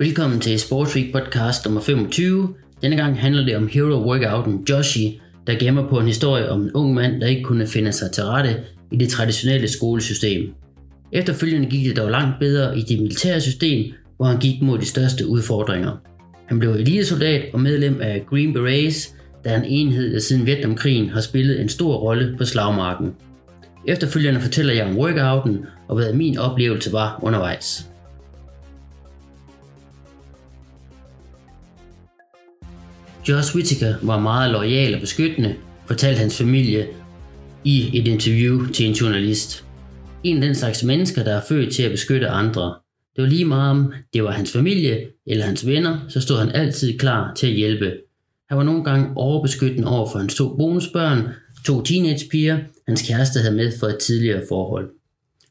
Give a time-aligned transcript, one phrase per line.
[0.00, 2.54] Velkommen til Sports Week podcast nummer 25.
[2.82, 6.72] Denne gang handler det om hero workouten Joshi, der gemmer på en historie om en
[6.72, 8.56] ung mand, der ikke kunne finde sig til rette
[8.92, 10.52] i det traditionelle skolesystem.
[11.12, 14.86] Efterfølgende gik det dog langt bedre i det militære system, hvor han gik mod de
[14.86, 15.92] største udfordringer.
[16.46, 21.08] Han blev elitesoldat og medlem af Green Berets, der er en enhed, der siden Vietnamkrigen
[21.08, 23.14] har spillet en stor rolle på slagmarken.
[23.88, 27.88] Efterfølgende fortæller jeg om workouten og hvad min oplevelse var undervejs.
[33.28, 35.54] Josh Whittaker var meget lojal og beskyttende,
[35.86, 36.88] fortalte hans familie
[37.64, 39.64] i et interview til en journalist.
[40.24, 42.74] En af den slags mennesker, der er født til at beskytte andre.
[43.16, 46.50] Det var lige meget om det var hans familie eller hans venner, så stod han
[46.50, 47.92] altid klar til at hjælpe.
[48.48, 51.28] Han var nogle gange overbeskyttende over for hans to bonusbørn,
[51.66, 52.58] to teenagepiger,
[52.88, 54.90] hans kæreste havde med fra et tidligere forhold.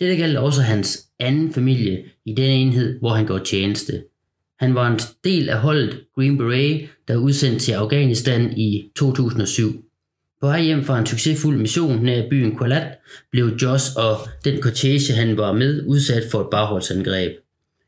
[0.00, 4.02] Dette galt også hans anden familie i den enhed, hvor han går tjeneste.
[4.58, 9.84] Han var en del af holdet Green Beret, der er udsendt til Afghanistan i 2007.
[10.40, 12.98] På vej hjem fra en succesfuld mission nær byen Kualat
[13.30, 17.32] blev Josh og den kortege, han var med, udsat for et bagholdsangreb.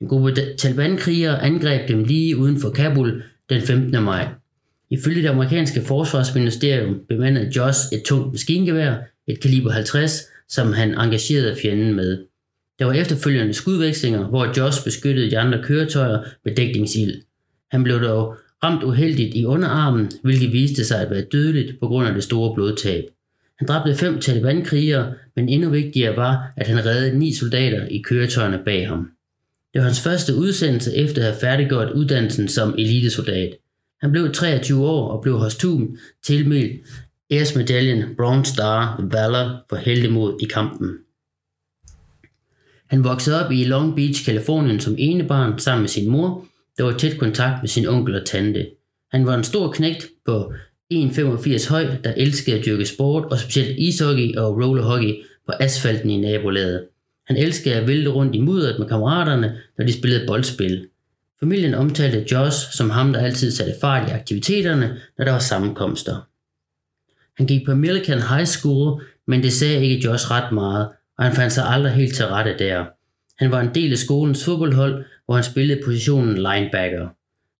[0.00, 4.02] En gruppe Taliban-krigere angreb dem lige uden for Kabul den 15.
[4.02, 4.28] maj.
[4.90, 8.94] Ifølge det amerikanske forsvarsministerium bemandede Josh et tungt maskingevær,
[9.26, 12.18] et kaliber 50, som han engagerede fjenden med.
[12.82, 17.22] Der var efterfølgende skudvekslinger, hvor Josh beskyttede de andre køretøjer med dækningsild.
[17.70, 22.08] Han blev dog ramt uheldigt i underarmen, hvilket viste sig at være dødeligt på grund
[22.08, 23.04] af det store blodtab.
[23.58, 28.60] Han dræbte fem Taliban-krigere, men endnu vigtigere var, at han reddede ni soldater i køretøjerne
[28.64, 29.10] bag ham.
[29.72, 33.56] Det var hans første udsendelse efter at have færdiggjort uddannelsen som elitesoldat.
[34.00, 36.80] Han blev 23 år og blev hos Tum tilmeldt
[37.30, 40.88] æresmedaljen Bronze Star Valor for heldemod i kampen.
[42.92, 46.46] Han voksede op i Long Beach, Kalifornien som enebarn sammen med sin mor,
[46.78, 48.66] der var tæt kontakt med sin onkel og tante.
[49.10, 50.52] Han var en stor knægt på
[50.94, 55.14] 1,85 høj, der elskede at dyrke sport, og specielt ishockey og rollerhockey
[55.46, 56.84] på asfalten i nabolaget.
[57.26, 60.88] Han elskede at vælte rundt i mudderet med kammeraterne, når de spillede boldspil.
[61.40, 66.16] Familien omtalte Josh som ham, der altid satte fart i aktiviteterne, når der var sammenkomster.
[67.36, 70.88] Han gik på American High School, men det sagde ikke Josh ret meget,
[71.18, 72.84] og han fandt sig aldrig helt til rette der.
[73.38, 77.08] Han var en del af skolens fodboldhold, hvor han spillede positionen linebacker.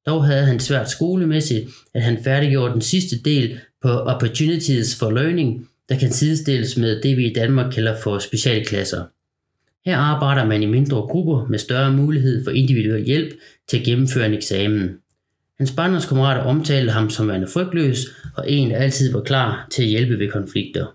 [0.07, 5.69] Dog havde han svært skolemæssigt, at han færdiggjorde den sidste del på Opportunities for Learning,
[5.89, 9.05] der kan sidestilles med det, vi i Danmark kalder for specialklasser.
[9.85, 13.35] Her arbejder man i mindre grupper med større mulighed for individuel hjælp
[13.69, 14.91] til at gennemføre en eksamen.
[15.59, 17.99] Hans barndomskammerater omtalte ham som værende frygtløs
[18.37, 20.87] og en, der altid var klar til at hjælpe ved konflikter.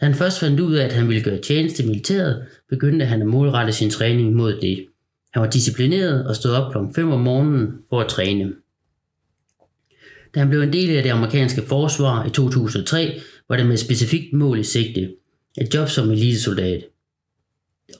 [0.00, 3.20] Da han først fandt ud af, at han ville gøre tjeneste i militæret, begyndte han
[3.20, 4.86] at målrette sin træning mod det.
[5.32, 6.78] Han var disciplineret og stod op kl.
[6.94, 8.52] 5 om morgenen for at træne.
[10.34, 13.80] Da han blev en del af det amerikanske forsvar i 2003, var det med et
[13.80, 15.10] specifikt mål i sigte.
[15.60, 16.84] Et job som elitesoldat.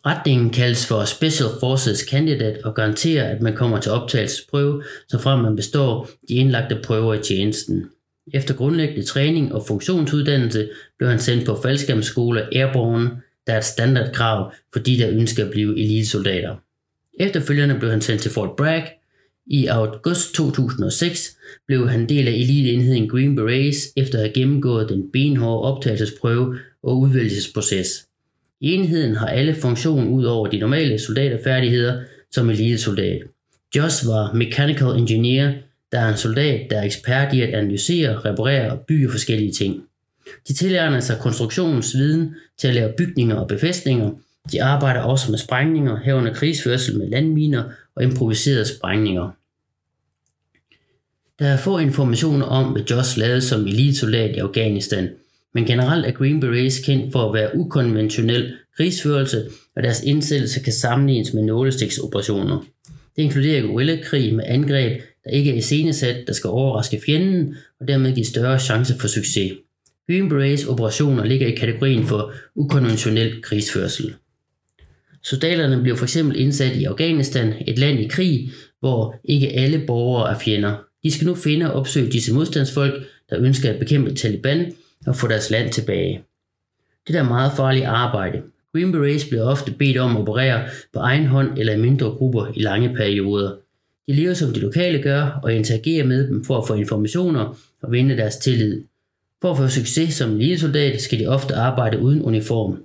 [0.07, 5.41] Retningen kaldes for Special Forces Candidate og garanterer, at man kommer til optagelsesprøve, så frem
[5.41, 7.91] man består de indlagte prøver i tjenesten.
[8.33, 10.69] Efter grundlæggende træning og funktionsuddannelse
[10.99, 13.11] blev han sendt på faldskærmsskole Airborne,
[13.47, 16.57] der er et standardkrav for de, der ønsker at blive elitesoldater.
[17.21, 18.85] Efterfølgende blev han sendt til Fort Bragg.
[19.47, 21.37] I august 2006
[21.67, 26.99] blev han del af eliteenheden Green Berets efter at have gennemgået den benhårde optagelsesprøve og
[26.99, 28.07] udvælgelsesproces.
[28.61, 33.23] I enheden har alle funktion ud over de normale soldaterfærdigheder som elitesoldat.
[33.77, 35.53] Josh var mechanical engineer,
[35.93, 39.83] der er en soldat, der er ekspert i at analysere, reparere og bygge forskellige ting.
[40.49, 44.11] De tillærer sig konstruktionsviden til at lave bygninger og befæstninger.
[44.53, 47.65] De arbejder også med sprængninger, herunder krigsførsel med landminer
[47.95, 49.31] og improviserede sprængninger.
[51.39, 55.11] Der er få informationer om, hvad Josh lavede som elitesoldat i Afghanistan,
[55.55, 59.45] men generelt er Green Berets kendt for at være ukonventionel krigsførelse,
[59.77, 62.65] og deres indsættelse kan sammenlignes med nålestiksoperationer.
[63.17, 68.15] Det inkluderer guerillakrig med angreb, der ikke er iscenesat, der skal overraske fjenden og dermed
[68.15, 69.53] give større chance for succes.
[70.07, 74.15] Green Berets operationer ligger i kategorien for ukonventionel krigsførsel.
[75.23, 76.17] Soldaterne bliver f.eks.
[76.17, 78.51] indsat i Afghanistan, et land i krig,
[78.81, 80.77] hvor ikke alle borgere er fjender.
[81.03, 84.73] De skal nu finde og opsøge disse modstandsfolk, der ønsker at bekæmpe Taliban
[85.07, 86.23] og få deres land tilbage.
[87.09, 88.43] Det er meget farligt arbejde.
[88.73, 92.47] Green Berets bliver ofte bedt om at operere på egen hånd eller i mindre grupper
[92.55, 93.57] i lange perioder.
[94.09, 97.93] De lever som de lokale gør og interagerer med dem for at få informationer og
[97.93, 98.85] vinde deres tillid.
[99.43, 102.83] For at få succes som ligesoldat skal de ofte arbejde uden uniform.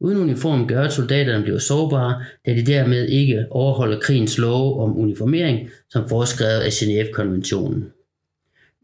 [0.00, 4.98] Uden uniform gør, at soldaterne bliver sårbare, da de dermed ikke overholder krigens love om
[4.98, 7.84] uniformering, som foreskrevet af Genève-konventionen.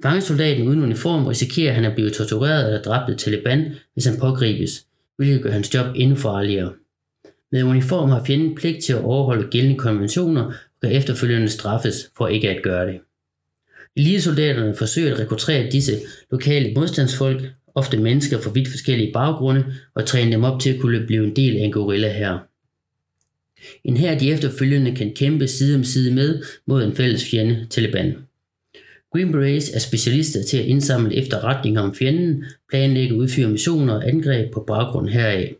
[0.02, 4.87] Fangesoldaten uden uniform risikerer han at blive tortureret eller dræbt af Taliban, hvis han pågribes,
[5.16, 6.72] hvilket gør hans job endnu farligere.
[7.52, 10.52] Med uniform har fjenden pligt til at overholde gældende konventioner
[10.84, 13.00] bør efterfølgende straffes for ikke at gøre det.
[13.96, 15.92] Elitesoldaterne forsøger at rekruttere disse
[16.31, 17.42] lokale modstandsfolk,
[17.75, 19.64] ofte mennesker fra vidt forskellige baggrunde,
[19.94, 22.38] og træne dem op til at kunne blive en del af en gorilla her.
[23.84, 28.16] En her de efterfølgende kan kæmpe side om side med mod en fælles fjende, Taliban.
[29.12, 34.52] Green Berets er specialister til at indsamle efterretninger om fjenden, planlægge udføre missioner og angreb
[34.52, 35.54] på baggrund heraf.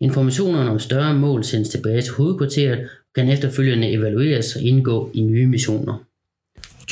[0.00, 5.20] Informationerne om større mål sendes tilbage til hovedkvarteret og kan efterfølgende evalueres og indgå i
[5.22, 6.04] nye missioner.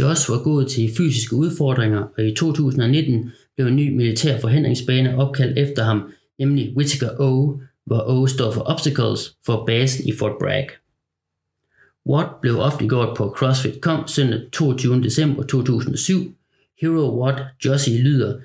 [0.01, 5.59] Josh var god til fysiske udfordringer, og i 2019 blev en ny militær forhindringsbane opkaldt
[5.59, 10.69] efter ham, nemlig Whittaker O, hvor O står for Obstacles for basen i Fort Bragg.
[12.07, 15.03] Watt blev offentliggjort på CrossFit.com søndag 22.
[15.03, 16.35] december 2007.
[16.81, 18.41] Hero Watt Jossie lyder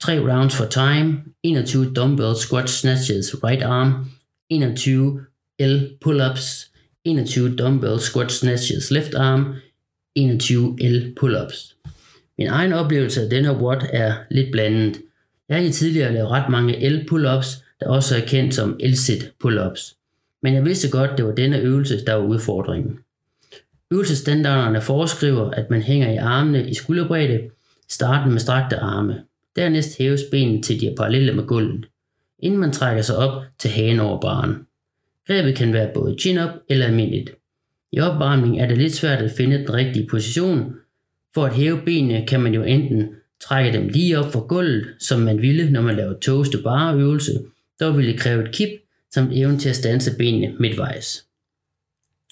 [0.00, 4.10] 3 rounds for time, 21 dumbbell squat snatches right arm,
[4.50, 5.26] 21
[5.58, 6.70] L pull-ups,
[7.04, 9.60] 21 dumbbell squat snatches left arm,
[10.14, 11.74] 21 L pull-ups.
[12.38, 15.02] Min egen oplevelse af denne Watt er lidt blandet.
[15.48, 19.94] Jeg har tidligere lavet ret mange L pull-ups, der også er kendt som L-sit pull-ups.
[20.42, 22.98] Men jeg vidste godt, det var denne øvelse, der var udfordringen.
[23.90, 27.50] Øvelsesstandarderne foreskriver, at man hænger i armene i skulderbredde,
[27.88, 29.22] starten med strakte arme.
[29.56, 31.86] Dernæst hæves benene til de er parallelle med gulvet,
[32.38, 34.54] inden man trækker sig op til hagen over baren.
[35.26, 37.30] Grebet kan være både chin-up eller almindeligt.
[37.92, 40.72] I opvarmning er det lidt svært at finde den rigtige position.
[41.34, 43.08] For at hæve benene kan man jo enten
[43.40, 46.94] trække dem lige op fra gulvet, som man ville, når man laver toast to bar
[46.94, 47.32] øvelse.
[47.78, 48.68] Der ville det kræve et kip,
[49.14, 51.24] samt evnen til at stanse benene midtvejs.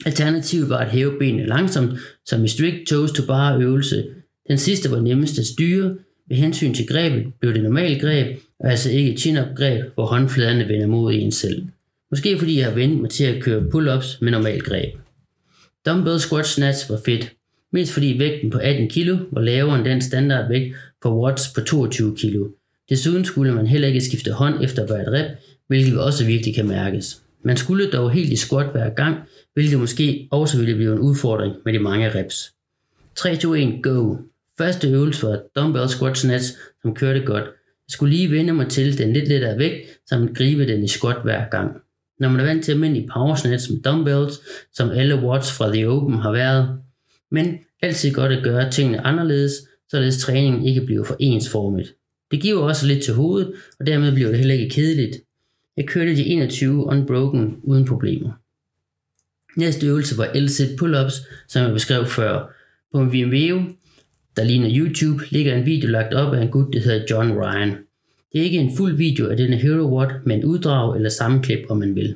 [0.06, 4.04] Alternativet var at hæve benene langsomt, som i strict toes to bar øvelse.
[4.48, 5.96] Den sidste var nemmest at styre.
[6.28, 10.06] Ved hensyn til grebet blev det normalt greb, og altså ikke et chin-up greb, hvor
[10.06, 11.66] håndfladerne vender mod en selv.
[12.10, 14.94] Måske fordi jeg har vendt mig til at køre pull-ups med normalt greb.
[15.86, 17.32] Dumbbell squat snatch var fedt,
[17.72, 22.16] mest fordi vægten på 18 kg var lavere end den standardvægt for watts på 22
[22.16, 22.36] kg.
[22.88, 25.30] Desuden skulle man heller ikke skifte hånd efter hvert rep,
[25.66, 27.22] hvilket også virkelig kan mærkes.
[27.42, 29.16] Man skulle dog helt i squat hver gang,
[29.54, 32.52] hvilket måske også ville blive en udfordring med de mange reps.
[33.16, 34.16] 3, 2, 1, go!
[34.58, 37.44] Første øvelse var dumbbell squat snatch, som kørte godt.
[37.44, 41.22] Jeg skulle lige vende mig til den lidt lettere vægt, samt gribe den i squat
[41.22, 41.76] hver gang.
[42.18, 44.40] Når man er vant til almindelig power snatch med dumbbells,
[44.72, 46.78] som alle watts fra The Open har været.
[47.30, 49.52] Men altid godt at gøre tingene anderledes,
[49.90, 51.94] således træningen ikke bliver for ensformigt.
[52.30, 55.16] Det giver også lidt til hovedet, og dermed bliver det heller ikke kedeligt.
[55.76, 58.32] Jeg kørte de 21 unbroken uden problemer.
[59.56, 62.52] Næste øvelse var L-sit pull-ups, som jeg beskrev før.
[62.92, 63.62] På en Vimeo,
[64.36, 67.70] der ligner YouTube, ligger en video lagt op af en gut, der hedder John Ryan.
[68.32, 71.76] Det er ikke en fuld video af denne Hero Watt, men uddrag eller sammenklip, om
[71.76, 72.14] man vil.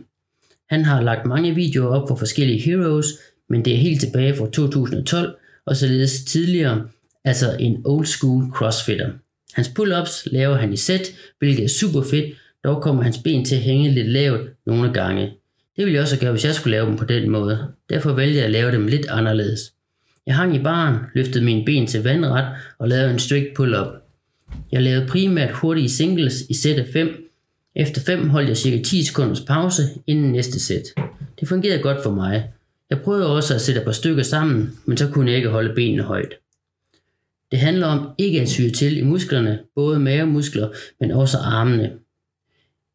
[0.69, 3.07] Han har lagt mange videoer op for forskellige heroes,
[3.49, 5.37] men det er helt tilbage fra 2012,
[5.67, 6.89] og således tidligere,
[7.25, 9.11] altså en old school crossfitter.
[9.53, 12.35] Hans pull-ups laver han i sæt, hvilket er super fedt,
[12.65, 15.23] dog kommer hans ben til at hænge lidt lavt nogle gange.
[15.77, 17.67] Det ville jeg også gøre, hvis jeg skulle lave dem på den måde.
[17.91, 19.73] Derfor vælger jeg at lave dem lidt anderledes.
[20.27, 22.45] Jeg hang i baren, løftede mine ben til vandret
[22.79, 23.87] og lavede en strict pull-up.
[24.73, 27.31] Jeg lavede primært hurtige singles i sæt af 5.
[27.77, 30.83] Efter 5 holdt jeg cirka 10 sekunders pause inden næste sæt.
[31.41, 32.51] Det fungerede godt for mig.
[32.91, 35.75] Jeg prøvede også at sætte et par stykker sammen, men så kunne jeg ikke holde
[35.75, 36.35] benene højt.
[37.51, 40.69] Det handler om ikke at syge til i musklerne, både mavemuskler,
[41.01, 41.93] men også armene.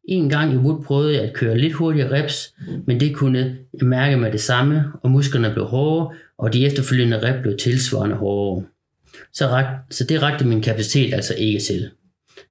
[0.08, 2.54] En gang i Wood prøvede jeg at køre lidt hurtigere reps,
[2.86, 7.22] men det kunne jeg mærke med det samme, og musklerne blev hårde, og de efterfølgende
[7.22, 8.64] rep blev tilsvarende hårdere.
[9.32, 11.90] Så, rak, så det rakte min kapacitet altså ikke til.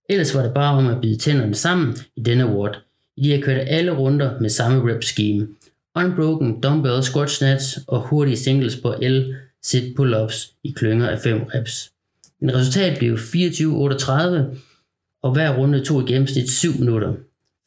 [0.09, 2.81] Ellers var det bare om at bide tænderne sammen i denne ward,
[3.17, 5.47] i de jeg kørte alle runder med samme rep scheme.
[5.95, 11.41] Unbroken dumbbell squat snatch og hurtige singles på L sit pull-ups i klynger af 5
[11.43, 11.91] reps.
[12.41, 14.12] En resultat blev 24-38,
[15.24, 17.13] og hver runde tog i gennemsnit 7 minutter.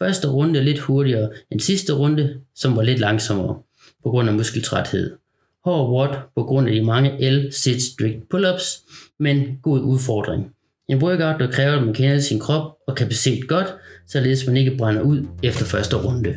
[0.03, 3.57] Første runde lidt hurtigere end sidste runde, som var lidt langsommere
[4.03, 5.17] på grund af muskeltræthed.
[5.65, 8.85] Hård watt på grund af de mange L-sit strict pull-ups,
[9.19, 10.47] men god udfordring.
[10.89, 13.67] En workout, der kræver, at man kender sin krop og kapacitet godt,
[14.09, 16.35] således man ikke brænder ud efter første runde.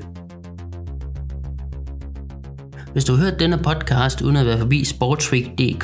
[2.94, 5.84] Hvis du har hørt denne podcast uden at være forbi sportsweek.dk,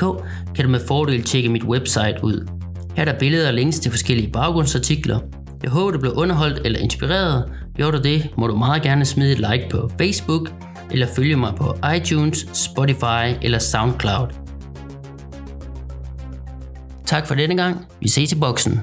[0.54, 2.48] kan du med fordel tjekke mit website ud.
[2.96, 5.18] Her er der billeder og links til forskellige baggrundsartikler,
[5.62, 7.50] jeg håber, du blev underholdt eller inspireret.
[7.76, 10.52] Gjorde du det, må du meget gerne smide et like på Facebook,
[10.90, 14.28] eller følge mig på iTunes, Spotify eller SoundCloud.
[17.06, 17.86] Tak for denne gang.
[18.00, 18.80] Vi ses i boksen.